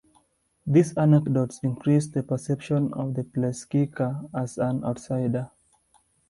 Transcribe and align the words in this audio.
These 0.65 0.97
anecdotes 0.97 1.59
increase 1.61 2.07
the 2.07 2.23
perception 2.23 2.91
of 2.95 3.13
the 3.13 3.23
placekicker 3.23 4.27
as 4.33 4.57
an 4.57 4.83
outsider. 4.83 5.51